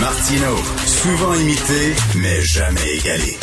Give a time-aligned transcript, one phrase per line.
[0.00, 0.54] Martino,
[0.86, 3.36] souvent imité, mais jamais égalé.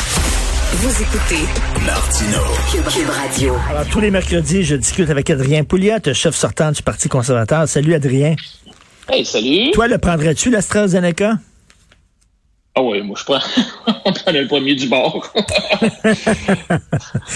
[0.72, 1.44] Vous écoutez
[1.84, 2.38] Martino,
[2.72, 3.54] Cube, Cube Radio.
[3.68, 7.68] Alors, tous les mercredis, je discute avec Adrien Pouliot, chef sortant du Parti conservateur.
[7.68, 8.36] Salut, Adrien.
[9.10, 9.70] Hey, salut.
[9.72, 11.34] Toi, le prendrais-tu, l'AstraZeneca?
[12.78, 13.40] Ah oui, moi, je prends,
[14.04, 15.32] on prend le premier du bord.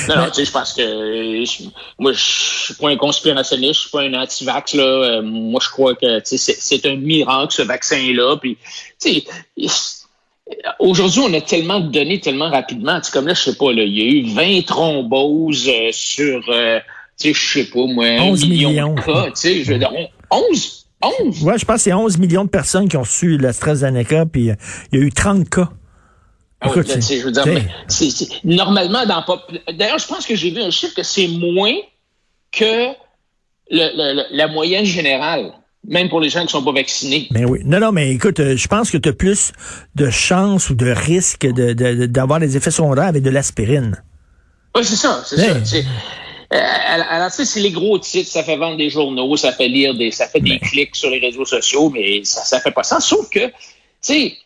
[0.08, 1.64] non, non, tu sais, je pense que je-
[1.98, 4.82] moi, je suis pas un conspirationniste, je suis pas un anti-vax, là.
[4.84, 8.36] Euh, moi, je crois que, tu sais, c'est- un miracle, ce vaccin-là.
[8.36, 8.58] Puis,
[9.00, 9.22] tu
[9.66, 9.76] sais,
[10.78, 12.98] aujourd'hui, on a tellement de données tellement rapidement.
[13.00, 15.88] Tu sais, comme là, je sais pas, là, il y a eu 20 thromboses euh,
[15.92, 16.80] sur, euh,
[17.18, 18.94] tu sais, je sais pas, moi, un 11 million millions.
[18.94, 20.08] de cas, tu sais, je veux dire, on-
[20.50, 20.79] 11?
[21.02, 21.42] 11?
[21.44, 24.54] Ouais, je pense que c'est 11 millions de personnes qui ont reçu l'AstraZeneca, puis euh,
[24.92, 25.68] il y a eu 30 cas.
[26.62, 27.44] Ah oui, là, sais, je veux dire,
[28.44, 29.46] normalement, dans pas.
[29.72, 31.72] D'ailleurs, je pense que j'ai vu un chiffre que c'est moins
[32.52, 32.64] que
[33.70, 35.52] le- le- le- la moyenne générale,
[35.88, 37.28] même pour les gens qui sont pas vaccinés.
[37.30, 37.60] Mais oui.
[37.64, 39.52] Non, non, mais écoute, euh, je pense que tu as plus
[39.94, 44.02] de chances ou de risques de- de- de- d'avoir des effets secondaires avec de l'aspirine.
[44.76, 45.54] Oui, c'est ça, c'est ça.
[46.50, 49.94] Alors, tu sais, c'est les gros titres, ça fait vendre des journaux, ça fait lire
[49.94, 52.98] des, ça fait des clics sur les réseaux sociaux, mais ça, ça fait pas ça.
[53.00, 53.52] Sauf que, tu
[54.00, 54.36] sais,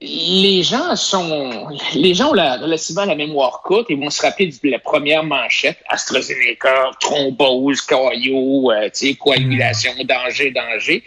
[0.00, 4.48] les gens sont, les gens ont la, relativement la mémoire courte et vont se rappeler
[4.48, 11.04] de la première manchette, AstraZeneca, thrombose, caillot, euh, tu sais, coagulation, danger, danger.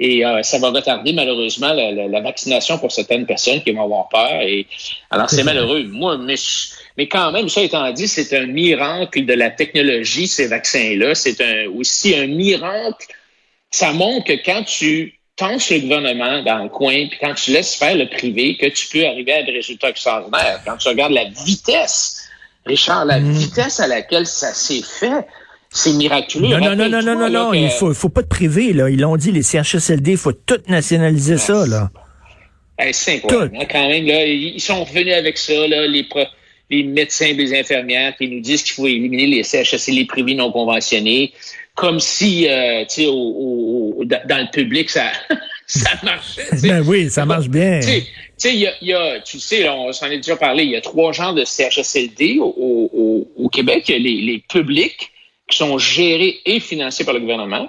[0.00, 3.84] Et euh, ça va retarder malheureusement la, la- la vaccination pour certaines personnes qui vont
[3.84, 4.40] avoir peur.
[4.42, 4.66] Et
[5.10, 5.84] alors c'est malheureux.
[5.84, 6.34] Moi, mais,
[6.98, 11.14] mais quand même, ça étant dit, c'est un miracle de la technologie ces vaccins-là.
[11.14, 13.06] C'est un, aussi un miracle.
[13.70, 17.74] Ça montre que quand tu tenses le gouvernement dans le coin, puis quand tu laisses
[17.74, 20.60] faire le privé, que tu peux arriver à des résultats extraordinaires.
[20.66, 22.22] Quand tu regardes la vitesse,
[22.66, 25.26] Richard, la vitesse à laquelle ça s'est fait,
[25.70, 26.48] c'est miraculeux.
[26.48, 28.90] Non, non, non, non, non, non, que- il faut, faut pas te priver, là.
[28.90, 31.90] Ils l'ont dit, les CHSLD, il faut tout nationaliser ça, là.
[32.92, 33.56] C'est incroyable.
[33.58, 36.26] Hein, quand même, là, ils sont revenus avec ça, là, les, pro-
[36.72, 41.32] les médecins, les infirmières qui nous disent qu'il faut éliminer les CHSLD privés non conventionnés,
[41.74, 45.12] comme si, euh, tu sais, au, au- au- dans le public, ça,
[45.66, 46.42] ça marchait.
[46.62, 47.80] Ben oui, ça marche bien.
[47.80, 48.06] Tu sais, tu
[48.36, 50.76] sais, il y a, y a- tu sais, on s'en est déjà parlé, il y
[50.76, 53.84] a trois genres de CHSLD au, au- au- au Québec.
[53.88, 55.10] Il y a les, les publics
[55.48, 57.68] qui sont gérés et financés par le gouvernement.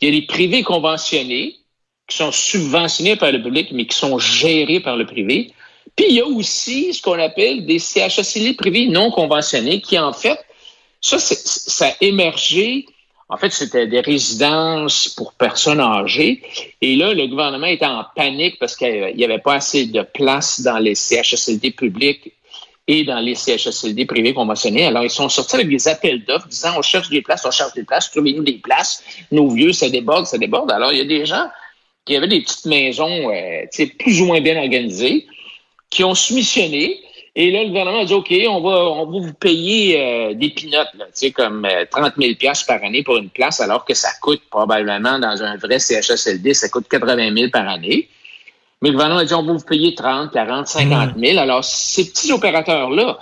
[0.00, 1.54] Il y a les privés conventionnés
[2.08, 5.52] qui sont subventionnés par le public, mais qui sont gérés par le privé.
[5.96, 10.12] Puis il y a aussi ce qu'on appelle des CHSLD privés non conventionnés, qui en
[10.12, 10.38] fait,
[11.00, 12.86] ça, ça a émergé.
[13.28, 16.42] En fait, c'était des résidences pour personnes âgées.
[16.80, 20.60] Et là, le gouvernement était en panique parce qu'il n'y avait pas assez de place
[20.60, 22.32] dans les CHSLD publics
[22.88, 24.86] et dans les CHSLD privés conventionnés.
[24.86, 27.74] Alors, ils sont sortis avec des appels d'offres disant on cherche des places, on cherche
[27.74, 29.04] des places, trouvez-nous des places.
[29.30, 30.70] Nos vieux, ça déborde, ça déborde.
[30.72, 31.46] Alors, il y a des gens
[32.04, 35.26] qui avaient des petites maisons euh, plus ou moins bien organisées,
[35.92, 37.00] qui ont soumissionné.
[37.34, 40.50] Et là, le gouvernement a dit, OK, on va, on va vous payer euh, des
[40.50, 42.32] pinottes, tu sais, comme euh, 30 000
[42.66, 46.68] par année pour une place, alors que ça coûte probablement dans un vrai CHSLD, ça
[46.68, 48.08] coûte 80 000 par année.
[48.80, 51.38] Mais le gouvernement a dit, on va vous payer 30, 40, 50 000.
[51.38, 53.18] Alors, ces petits opérateurs-là,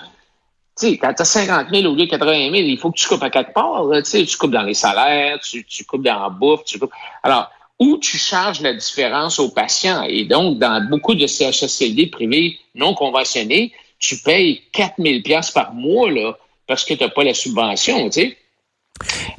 [0.79, 2.99] tu sais, quand tu as 50 000 au lieu de 80 000, il faut que
[2.99, 3.85] tu coupes à quatre parts.
[3.85, 6.79] là, tu sais, tu coupes dans les salaires, tu, tu coupes dans la bouffe, tu
[6.79, 6.93] coupes.
[7.23, 7.51] Alors,
[7.81, 10.03] où tu charges la différence aux patients.
[10.03, 15.73] Et donc, dans beaucoup de CHSLD privés non conventionnés, tu payes 4 000 piastres par
[15.73, 18.11] mois là, parce que tu n'as pas la subvention.
[18.11, 18.37] Tu sais.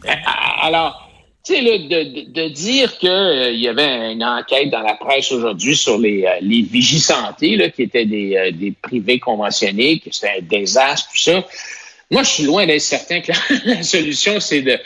[0.08, 0.12] Euh,
[0.64, 1.08] Alors,
[1.46, 6.00] tu sais, de, de, dire qu'il y avait une enquête dans la presse aujourd'hui sur
[6.00, 6.66] les, euh, les
[7.58, 11.46] là, qui étaient des, euh, des privés conventionnés, que c'était un désastre, tout ça.
[12.10, 13.38] Moi, je suis loin d'être certain que la,
[13.76, 14.80] la solution, c'est de,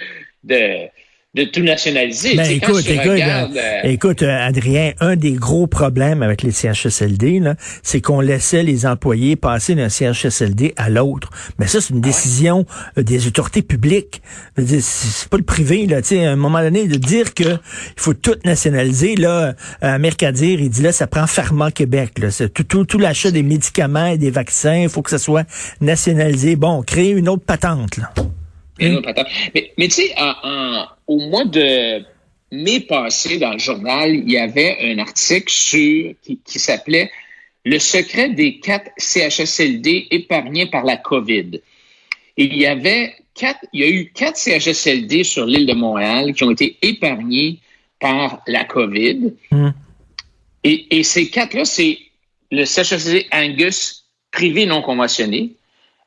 [0.43, 0.89] de,
[1.35, 2.35] de tout nationaliser.
[2.35, 6.43] Ben, quand écoute, écoute, regardes, euh, euh, écoute, euh, Adrien, un des gros problèmes avec
[6.43, 7.41] les CHSLD,
[7.83, 11.29] c'est qu'on laissait les employés passer d'un CHSLD à l'autre.
[11.59, 12.65] Mais ça, c'est une décision
[12.97, 14.21] euh, des autorités publiques.
[14.57, 17.97] C'est pas le privé, là, tu sais, à un moment donné, de dire que il
[17.97, 22.29] faut tout nationaliser, là, euh, Mercadier, il dit là, ça prend Pharma Québec, là.
[22.53, 25.45] Tout, tout, tout l'achat des médicaments et des vaccins, il faut que ça soit
[25.81, 26.55] nationalisé.
[26.55, 28.13] Bon, créer une autre patente, là.
[28.79, 29.25] Attends.
[29.53, 30.15] Mais, mais tu sais,
[31.07, 32.03] au mois de
[32.51, 37.11] mai passé, dans le journal, il y avait un article sur, qui, qui s'appelait
[37.63, 41.61] Le secret des quatre CHSLD épargnés par la COVID.
[42.37, 46.33] Et il y avait quatre, il y a eu quatre CHSLD sur l'île de Montréal
[46.33, 47.59] qui ont été épargnés
[47.99, 49.33] par la COVID.
[49.51, 49.69] Hmm.
[50.63, 51.99] Et, et ces quatre-là, c'est
[52.51, 55.53] le CHSLD Angus privé non conventionné,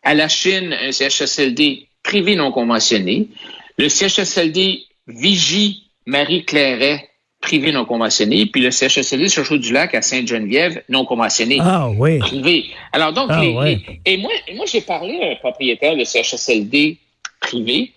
[0.02, 3.28] à la Chine, un CHSLD privé non conventionné,
[3.76, 7.08] le CHSLD Vigie Marie Clairet
[7.40, 11.58] privé non conventionné, puis le CHSLD sur du lac à Sainte-Geneviève non conventionné.
[11.60, 12.18] Ah oui.
[12.18, 12.64] Privé.
[12.92, 13.78] Alors donc, Ah, les- ouais.
[13.86, 16.96] les- et moi, j'ai parlé à un propriétaire de CHSLD
[17.40, 17.92] privé,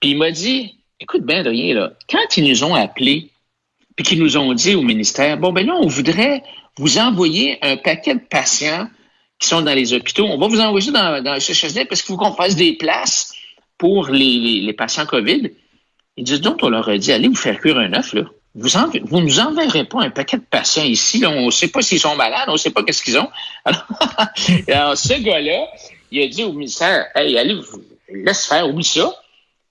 [0.00, 3.28] puis il m'a dit, écoute bien de rien, là, quand ils nous ont appelés,
[3.94, 6.42] puis qu'ils nous ont dit au ministère, bon, ben là, on voudrait
[6.78, 8.88] vous envoyer un paquet de patients
[9.38, 10.26] qui sont dans les hôpitaux.
[10.26, 13.34] On va vous envoyer dans, dans le CHSLD parce qu'il faut qu'on fasse des places
[13.78, 15.50] pour les, les, les patients COVID.
[16.16, 18.22] Ils disent donc, on leur a dit, allez vous faire cuire un œuf, là.
[18.58, 21.18] Vous ne vous nous enverrez pas un paquet de patients ici.
[21.18, 21.28] Là.
[21.28, 23.28] On ne sait pas s'ils sont malades, on ne sait pas qu'est-ce qu'ils ont.
[23.66, 23.84] Alors,
[24.68, 25.66] alors, ce gars-là,
[26.10, 29.14] il a dit au ministère, hey, allez, vous, laisse faire, oublie ça.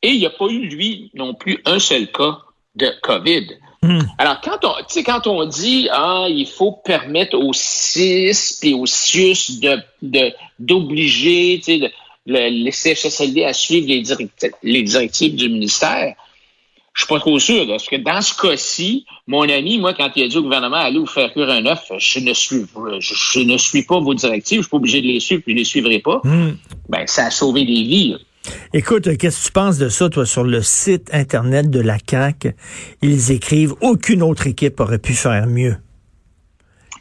[0.04, 2.38] Et il n'y a pas eu, lui, non plus, un seul cas
[2.76, 3.48] de COVID.
[3.88, 4.02] Hmm.
[4.18, 4.74] Alors, quand on,
[5.04, 9.60] quand on dit, ah, il faut permettre aux CIS et aux CIUS
[10.02, 11.90] de, d'obliger, de-
[12.28, 16.16] le- les CHSLD à suivre les directives, les directives du ministère,
[16.94, 20.24] je suis pas trop sûr, parce que dans ce cas-ci, mon ami, moi, quand il
[20.24, 22.62] a dit au gouvernement, allez vous faire cuire un œuf, je ne suis,
[23.00, 25.54] je, je ne suis pas vos directives, je suis pas obligé de les suivre, puis
[25.54, 26.22] je les suivrai pas.
[26.24, 26.54] Hmm.
[26.90, 28.16] Ben, ça a sauvé des vies.
[28.74, 32.56] Écoute, qu'est-ce que tu penses de ça, toi, sur le site Internet de la CAQ?
[33.02, 35.78] Ils écrivent «Aucune autre équipe aurait pu faire mieux».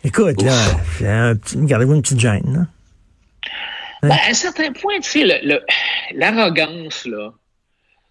[0.04, 0.54] Écoute, là,
[0.98, 2.66] c'est un petit, gardez-vous une petite gêne, là.
[4.02, 5.62] Ben, à un certain point, tu sais,
[6.14, 7.32] l'arrogance, là,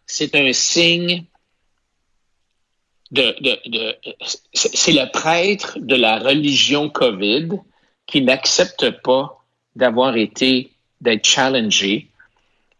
[0.07, 1.25] c'est un signe
[3.11, 3.95] de, de,
[4.53, 7.49] c'est le prêtre de la religion COVID
[8.07, 9.37] qui n'accepte pas
[9.75, 12.09] d'avoir été, d'être challengé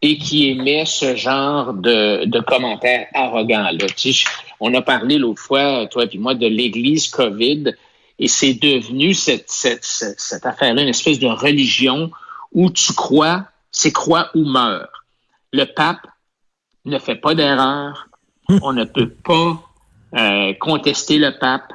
[0.04, 3.86] et qui émet ce genre de, de commentaires arrogants-là.
[3.96, 4.30] Tu sais,
[4.60, 7.72] on a parlé l'autre fois, toi et moi, de l'Église COVID,
[8.18, 12.10] et c'est devenu cette, cette, cette, cette affaire-là, une espèce de religion
[12.52, 15.04] où tu crois, c'est crois ou meurs.
[15.54, 16.06] Le pape
[16.84, 18.06] ne fait pas d'erreur.
[18.60, 19.58] On ne peut pas
[20.16, 21.72] euh, contester le pape.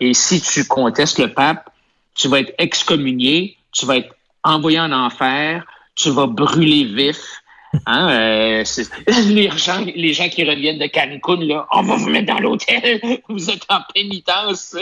[0.00, 1.70] Et si tu contestes le pape,
[2.16, 5.64] tu vas être excommunié, tu vas être envoyé en enfer,
[5.94, 7.40] tu vas brûler vif.
[7.86, 8.64] Hein, euh,
[9.28, 13.00] les, gens, les gens qui reviennent de Cancun, là, on va vous mettre dans l'hôtel,
[13.28, 14.74] vous êtes en pénitence.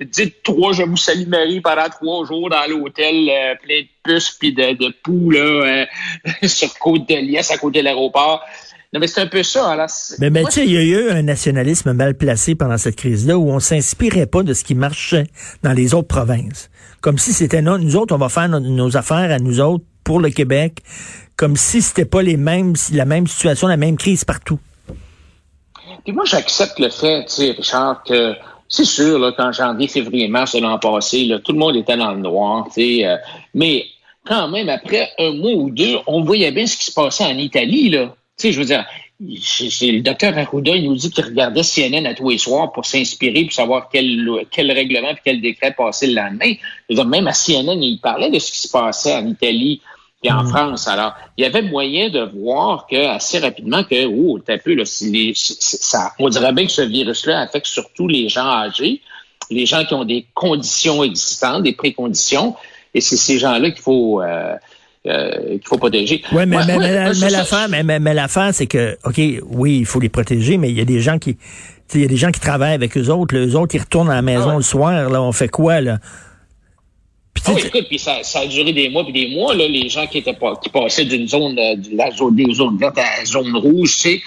[0.00, 4.30] Dites trois, je vous salue Marie pendant trois jours dans l'hôtel, euh, plein de puces
[4.38, 5.86] puis de, de poux là, euh,
[6.48, 8.40] sur côte de Liesse à côté de l'aéroport.
[8.94, 9.70] Non, mais c'est un peu ça.
[9.70, 12.96] Alors, c'est- Mais, tu sais, il y a eu un nationalisme mal placé pendant cette
[12.96, 15.24] crise-là où on s'inspirait pas de ce qui marchait
[15.62, 16.68] dans les autres provinces.
[17.00, 19.84] Comme si c'était non, nous autres, on va faire nos, nos affaires à nous autres
[20.04, 20.78] pour le Québec,
[21.36, 24.58] comme si c'était pas les mêmes, la même situation, la même crise partout.
[26.04, 28.34] Puis moi, j'accepte le fait, tu sais, Richard, que
[28.68, 31.96] c'est sûr, là, qu'en janvier, février, mars de l'an passé, là, tout le monde était
[31.96, 33.16] dans le noir, tu sais, euh,
[33.54, 33.84] mais
[34.24, 37.36] quand même, après un mois ou deux, on voyait bien ce qui se passait en
[37.36, 38.14] Italie, là.
[38.38, 38.84] Tu sais, je veux dire,
[39.20, 43.44] le docteur Arruda, il nous dit qu'il regardait CNN à tous les soirs pour s'inspirer,
[43.44, 46.54] pour savoir quel, quel règlement et quel décret passait le lendemain.
[46.90, 49.80] Même à CNN, il parlait de ce qui se passait en Italie
[50.22, 50.86] et en France.
[50.88, 54.84] Alors, il y avait moyen de voir que assez rapidement que, oh, t'as peu, là,
[54.84, 59.00] si les- ça, on dirait bien que ce virus-là affecte surtout les gens âgés,
[59.50, 62.54] les gens qui ont des conditions existantes, des préconditions,
[62.94, 64.54] et c'est ces gens-là qu'il faut, euh,
[65.06, 66.22] euh, qu'il faut protéger.
[66.32, 68.14] Ouais, mais, Moi- mais, mais, mais l'affaire, mais, mais, mais
[68.52, 71.36] c'est que, OK, oui, il faut les protéger, mais il y a des gens qui,
[71.94, 73.34] il y a des gens qui travaillent avec eux autres.
[73.34, 74.56] Les autres, ils retournent à la maison Ah ouais.
[74.58, 75.98] le soir, là, on fait quoi, là?
[77.34, 79.88] Puis, Ah écoute, puis ça, ça a duré des mois puis des mois, là, les
[79.88, 82.98] gens qui étaient pas, qui passaient d'une zone, euh, de la zone, des zones vertes
[82.98, 84.22] à la zone rouge, tu sais.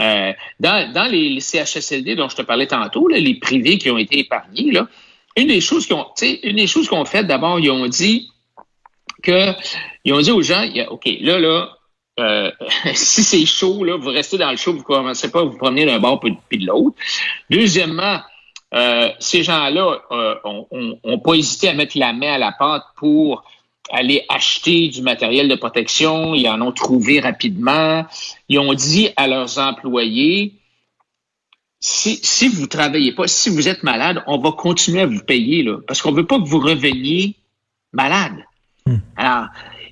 [0.00, 3.90] Euh, dans, dans les, les CHSLD dont je te parlais tantôt, là, les privés qui
[3.90, 4.86] ont été épargnés, là,
[5.36, 7.86] une des choses qu'ils ont, tu sais, une des choses qu'on fait, d'abord, ils ont
[7.86, 8.28] dit
[9.22, 9.52] que,
[10.04, 11.70] ils ont dit aux gens, il y a- OK, là, là,
[12.20, 12.50] euh,
[12.94, 15.84] si c'est chaud, là, vous restez dans le chaud, vous commencez pas à vous promener
[15.86, 16.96] d'un bord puis puis de l'autre.
[17.50, 18.20] Deuxièmement,
[18.74, 22.52] euh, ces gens-là euh, ont, ont- ont pas hésité à mettre la main à la
[22.52, 23.42] pâte pour
[23.90, 26.34] aller acheter du matériel de protection.
[26.34, 28.04] Ils en ont trouvé rapidement.
[28.48, 30.52] Ils ont dit à leurs employés,
[31.80, 35.62] si, si vous travaillez pas, si vous êtes malade, on va continuer à vous payer,
[35.62, 37.36] là, parce qu'on veut pas que vous reveniez
[37.92, 38.34] malade.
[39.16, 39.46] Alors,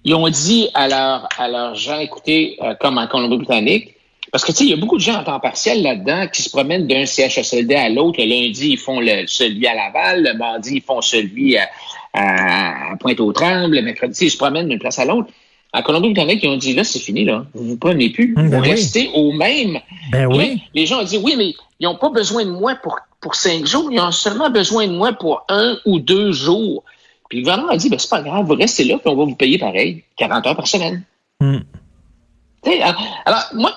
[0.04, 3.95] ils ont dit à leurs à leurs gens, écoutez, euh, comme en Colombie-Britannique,
[4.33, 6.42] Parce que, tu sais, il y a beaucoup de gens en temps partiel là-dedans qui
[6.42, 8.21] se promènent d'un CHSLD à l'autre.
[8.21, 10.25] Le lundi, ils font le, celui à Laval.
[10.25, 11.68] Le mardi, ils font celui à,
[12.12, 13.76] à Pointe-aux-Trembles.
[13.76, 15.30] Le mercredi, ils se promènent d'une place à l'autre.
[15.73, 17.45] À Colombie-Britannique, ils ont dit, là, c'est fini, là.
[17.54, 18.35] Vous ne vous prenez plus.
[18.35, 18.71] Ben vous oui.
[18.71, 19.78] restez au même.
[20.11, 20.62] Ben oui.
[20.75, 23.66] les gens ont dit, oui, mais ils n'ont pas besoin de moi pour, pour cinq
[23.66, 23.88] jours.
[23.92, 26.85] Ils ont seulement besoin de moi pour un ou deux jours.
[27.28, 29.25] Puis le gouvernement a dit, ben, c'est pas grave, vous restez là, puis on va
[29.25, 31.02] vous payer pareil, 40 heures par semaine.
[31.40, 31.59] Hmm.
[33.25, 33.73] Alors, moi.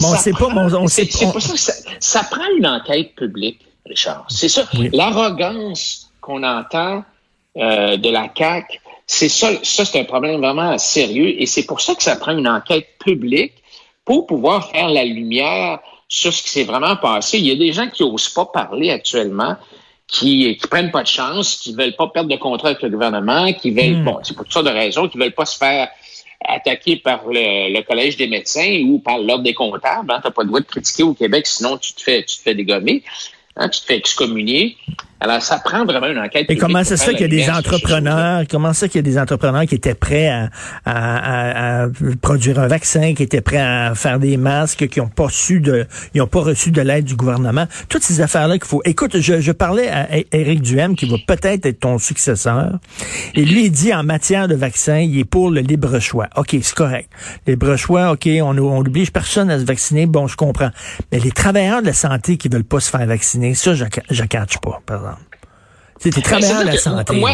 [0.00, 2.44] Bon, ça c'est pas- bon, on c'est- sait- on- pour ça que ça, ça prend
[2.56, 4.24] une enquête publique, Richard.
[4.28, 4.64] C'est ça.
[4.78, 4.88] Oui.
[4.92, 7.04] L'arrogance qu'on entend
[7.56, 11.80] euh, de la CAQ, c'est ça, ça c'est un problème vraiment sérieux et c'est pour
[11.80, 13.54] ça que ça prend une enquête publique
[14.04, 17.38] pour pouvoir faire la lumière sur ce qui s'est vraiment passé.
[17.38, 19.56] Il y a des gens qui n'osent pas parler actuellement,
[20.06, 23.52] qui, qui prennent pas de chance, qui veulent pas perdre de contrat avec le gouvernement,
[23.52, 24.04] qui veulent, Hmm.
[24.04, 25.88] bon, c'est pour toutes sortes de raisons, qui veulent pas se faire
[26.46, 30.10] attaquer par le, le collège des médecins ou par l'ordre des comptables.
[30.10, 30.20] Hein.
[30.22, 32.42] Tu n'as pas le droit de critiquer au Québec, sinon tu te fais, tu te
[32.42, 33.02] fais dégommer.
[33.56, 34.76] Hein, tu te fais excommunier.
[35.20, 36.46] Alors, ça prend vraiment une enquête.
[36.48, 38.96] Et comment pour ça se faire fait qu'il y a des entrepreneurs, comment ça qu'il
[38.96, 40.48] y a des entrepreneurs qui étaient prêts à,
[40.86, 41.88] à- à- à
[42.22, 45.86] produire un vaccin, qui étaient prêts à faire des masques, qui n'ont pas su de,
[46.14, 47.66] ils ont pas reçu de l'aide du gouvernement?
[47.90, 48.80] Toutes ces affaires-là qu'il faut.
[48.86, 52.78] Écoute, je, je parlais à Éric Duhem, qui va peut-être être ton successeur,
[53.34, 56.28] et lui il dit en matière de vaccin, il est pour le libre choix.
[56.36, 57.10] Ok, c'est correct.
[57.46, 60.06] Libre choix, ok, on on oblige personne à se vacciner.
[60.06, 60.70] Bon, je comprends.
[61.12, 64.24] Mais les travailleurs de la santé qui veulent pas se faire vacciner, ça, je, je
[64.24, 65.09] catch pas, par exemple.
[66.04, 67.16] Ben, travailleur de la c'est-à-dire que santé.
[67.20, 67.30] Moi,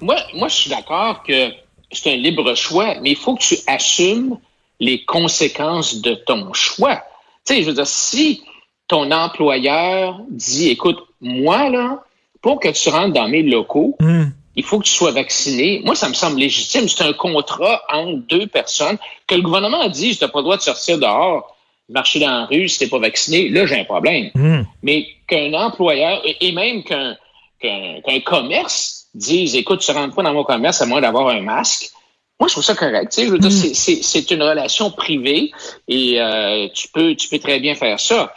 [0.00, 1.50] moi, moi, je suis d'accord que
[1.92, 4.38] c'est un libre choix, mais il faut que tu assumes
[4.78, 7.02] les conséquences de ton choix.
[7.46, 8.42] Tu sais, je veux dire, si
[8.88, 12.02] ton employeur dit, écoute, moi, là,
[12.42, 14.32] pour que tu rentres dans mes locaux, Hum.
[14.56, 15.80] il faut que tu sois vacciné.
[15.84, 16.88] Moi, ça me semble légitime.
[16.88, 20.44] C'est un contrat entre deux personnes que le gouvernement a dit, tu n'as pas le
[20.44, 21.56] droit de sortir dehors,
[21.88, 23.48] marcher dans la rue si tu n'es pas vacciné.
[23.48, 24.30] Là, j'ai un problème.
[24.34, 24.66] Hum.
[24.82, 27.16] Mais qu'un employeur, et même qu'un
[27.60, 31.90] qu'un commerce dise, écoute, tu rentres pas dans mon commerce à moins d'avoir un masque.
[32.38, 33.10] Moi, je trouve ça correct.
[33.12, 35.50] Tu sais, je veux dire, c'est- une relation privée
[35.88, 38.32] et euh, tu peux tu peux très bien faire ça.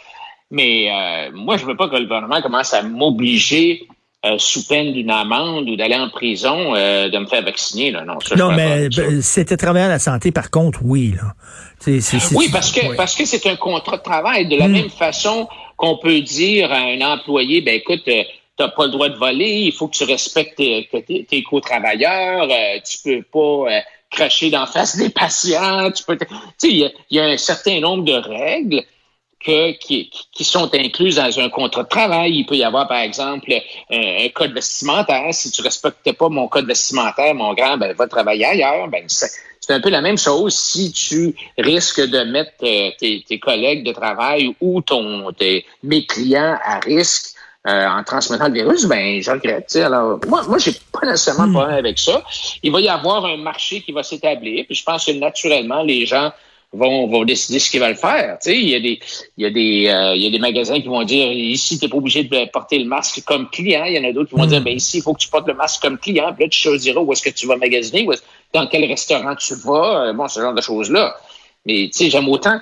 [0.50, 3.88] Mais euh, moi, je veux pas que le gouvernement commence à m'obliger
[4.26, 7.90] euh, sous peine d'une amende ou d'aller en prison euh, de me faire vacciner.
[7.90, 8.04] Là.
[8.04, 11.14] Non, ça, Non, mais ben, c'était travailleur de la santé, par contre, oui.
[11.16, 11.34] Là.
[11.86, 12.96] Oui, parce que oui.
[12.96, 14.46] parce que c'est un contrat de travail.
[14.48, 14.72] De la Hmm.
[14.72, 18.02] même façon qu'on peut dire à un employé, ben écoute,
[18.56, 22.78] tu n'as pas le droit de voler, il faut que tu respectes tes, co-travailleurs, euh,
[22.88, 23.80] tu peux pas euh,
[24.10, 26.18] cracher d'en face des patients, tu peux,
[26.62, 28.82] il y y a un certain nombre de règles
[29.44, 32.32] que, qui, qui sont incluses dans un contrat de travail.
[32.32, 33.52] Il peut y avoir, par exemple,
[33.90, 35.34] un, un code vestimentaire.
[35.34, 38.88] Si tu respectes pas mon code vestimentaire, mon grand, ben va travailler ailleurs.
[38.88, 39.30] Ben c'est
[39.66, 43.82] c'est un peu la même chose si tu risques de mettre euh, tes, tes collègues
[43.82, 47.33] de travail ou ton tes, mes clients à risque
[47.66, 49.74] euh, en transmettant le virus, ben je regrette.
[49.76, 52.22] Alors, moi, moi, j'ai pas nécessairement de problème avec ça.
[52.62, 56.04] Il va y avoir un marché qui va s'établir, puis je pense que naturellement, les
[56.04, 56.30] gens
[56.74, 58.38] vont, vont décider ce qu'ils veulent faire.
[58.46, 59.00] Il y a des,
[59.38, 61.84] il y a des, euh, il y a des magasins qui vont dire ici, tu
[61.84, 63.84] n'es pas obligé de porter le masque comme client.
[63.84, 65.48] Il y en a d'autres qui vont dire ben ici, il faut que tu portes
[65.48, 66.32] le masque comme client.
[66.34, 68.12] Puis là, tu choisiras où est-ce que tu vas magasiner, où
[68.52, 71.16] dans quel restaurant tu vas, euh, bon, ce genre de choses-là.
[71.66, 72.60] Mais tu sais, j'aime autant.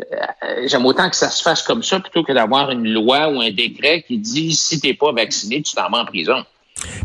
[0.00, 3.40] Euh, J'aime autant que ça se fasse comme ça plutôt que d'avoir une loi ou
[3.40, 6.44] un décret qui dit si t'es pas vacciné, tu t'en vas en prison.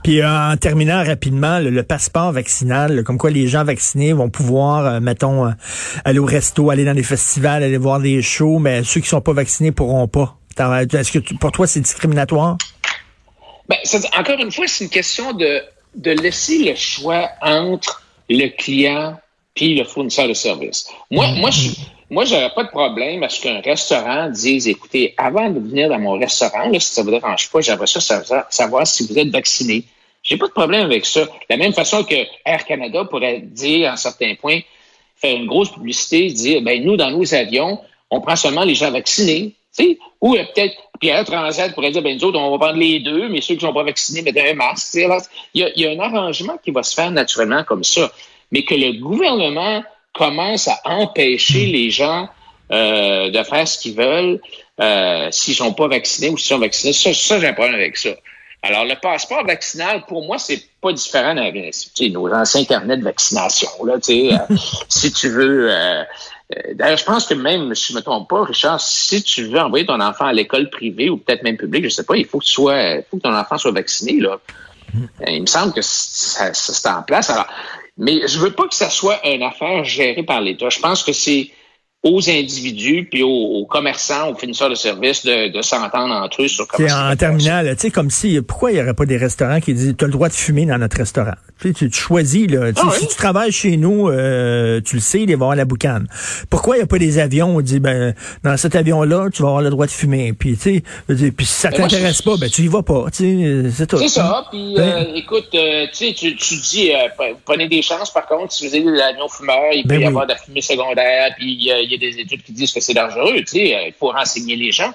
[0.03, 4.29] Puis euh, en terminant rapidement, le, le passeport vaccinal, comme quoi les gens vaccinés vont
[4.29, 5.51] pouvoir, euh, mettons, euh,
[6.03, 9.21] aller au resto, aller dans des festivals, aller voir des shows, mais ceux qui sont
[9.21, 10.35] pas vaccinés pourront pas.
[10.57, 12.57] Est-ce que tu- pour toi c'est discriminatoire?
[13.69, 13.77] Ben,
[14.17, 15.61] encore une fois, c'est une question de,
[15.95, 19.17] de laisser le choix entre le client
[19.55, 20.87] puis le fournisseur de service.
[21.11, 21.69] Moi, moi, je,
[22.09, 25.99] moi, j'aurais pas de problème à ce qu'un restaurant dise, écoutez, avant de venir dans
[25.99, 27.99] mon restaurant, là, si ça vous dérange pas, j'aimerais ça
[28.49, 29.83] savoir, si vous êtes vacciné.
[30.23, 31.25] J'ai pas de problème avec ça.
[31.25, 34.59] De la même façon que Air Canada pourrait dire, à un certain point,
[35.17, 38.91] faire une grosse publicité, dire, ben, nous, dans nos avions, on prend seulement les gens
[38.91, 39.53] vaccinés.
[39.77, 39.97] tu sais.
[40.19, 42.99] Ou euh, peut-être, puis Air Transat pourrait dire, ben, nous autres, on va prendre les
[43.01, 44.93] deux, mais ceux qui sont pas vaccinés mettent un masque.
[44.93, 45.07] tu sais.
[45.53, 48.11] Il y, y a un arrangement qui va se faire naturellement comme ça.
[48.51, 52.29] Mais que le gouvernement commence à empêcher les gens
[52.71, 54.39] euh, de faire ce qu'ils veulent
[54.79, 57.97] euh, s'ils sont pas vaccinés ou s'ils sont vaccinés, ça, ça j'ai un problème avec
[57.97, 58.09] ça.
[58.61, 61.49] Alors, le passeport vaccinal, pour moi, c'est pas différent d'un,
[61.95, 63.69] tu nos anciens carnets de vaccination.
[63.85, 64.55] Là, tu sais, euh,
[64.89, 65.71] si tu veux.
[65.71, 66.03] euh,
[66.55, 69.59] euh, D'ailleurs, je pense que même, si je me trompe pas, Richard, si tu veux
[69.59, 72.39] envoyer ton enfant à l'école privée ou peut-être même publique, je sais pas, il faut
[72.39, 74.19] que tu sois, il faut que ton enfant soit vacciné.
[74.19, 74.39] Là.
[74.95, 77.29] Euh, Il me semble que ça, ça, c'est en place.
[77.29, 77.47] Alors,
[77.99, 80.69] mais je veux pas que ça soit une affaire gérée par l'État.
[80.69, 81.51] Je pense que c'est
[82.01, 86.65] aux individus puis aux, commerçants, aux finisseurs de services de, de s'entendre entre eux sur
[86.65, 89.73] comment En terminal, tu sais, comme si, pourquoi il n'y aurait pas des restaurants qui
[89.73, 91.33] disent, tu as le droit de fumer dans notre restaurant?
[91.61, 92.71] Tu, tu, choisis, là.
[92.73, 96.07] Ah si tu travailles chez nous, euh, tu le sais, il va avoir la boucane.
[96.49, 98.15] Pourquoi il n'y a pas des avions où on dit, ben,
[98.45, 100.31] dans cet avion-là, tu vas avoir le droit de fumer?
[100.31, 103.71] Puis, tu sais, puis si ça t'intéresse pas, ben, tu y vas pas, tu sais,
[103.75, 103.97] c'est tout.
[103.97, 104.45] C'est ça.
[104.49, 106.91] Puis, euh, écoute, euh, tu sais, tu dis,
[107.43, 110.25] prenez des chances, par contre, si vous avez l'avion fumeur, il peut ben y avoir
[110.27, 113.37] de la fumée secondaire, puis il y a des études qui disent que c'est dangereux,
[113.39, 114.91] tu sais, il faut renseigner les gens.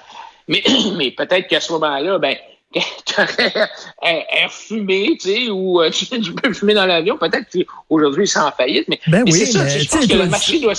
[0.47, 0.63] Mais,
[0.97, 2.35] mais peut-être qu'à ce moment-là, ben,
[3.05, 3.69] tu aurais
[4.03, 7.17] un, fumé, tu sais, ou euh, tu, peux fumer dans l'avion.
[7.17, 9.67] Peut-être qu'aujourd'hui, c'est en faillite, mais, ben oui, c'est ça.
[9.67, 10.73] je pense que le marché, doit,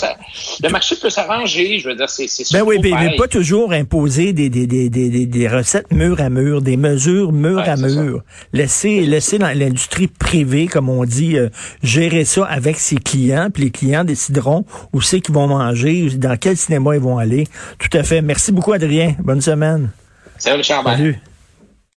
[0.62, 1.78] le marché peut s'arranger.
[1.78, 5.26] Je veux dire, c'est Ben oui, mais il pas toujours imposer des, des, des, des,
[5.26, 8.22] des recettes mur à mur, des mesures mur à mur.
[8.52, 11.48] Laisser, laisser l'industrie privée, comme on dit, euh,
[11.82, 16.36] gérer ça avec ses clients, puis les clients décideront où c'est qu'ils vont manger, dans
[16.36, 17.46] quel cinéma ils vont aller.
[17.78, 18.20] Tout à fait.
[18.20, 19.14] Merci beaucoup, Adrien.
[19.20, 19.90] Bonne semaine.
[20.38, 21.18] Salut, Salut.